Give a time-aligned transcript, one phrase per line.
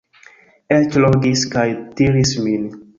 [0.79, 1.69] Eĉ logis kaj
[2.01, 2.71] tiris min.